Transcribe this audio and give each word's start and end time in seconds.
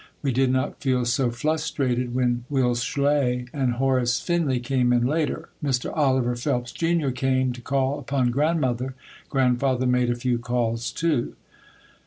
We 0.23 0.31
did 0.31 0.49
not 0.49 0.81
feel 0.81 1.05
so 1.05 1.29
flustrated 1.29 2.15
when 2.15 2.43
Will 2.49 2.73
Schley 2.73 3.45
and 3.53 3.73
Horace 3.73 4.19
Finley 4.19 4.59
came 4.59 4.91
in 4.91 5.05
later. 5.05 5.49
Mr. 5.63 5.95
Oliver 5.95 6.35
Phelps, 6.35 6.71
Jr., 6.71 7.09
came 7.11 7.53
to 7.53 7.61
call 7.61 7.99
upon 7.99 8.31
Grandmother. 8.31 8.95
Grandfather 9.29 9.85
made 9.85 10.09
a 10.09 10.15
few 10.15 10.39
calls, 10.39 10.91
too. 10.91 11.35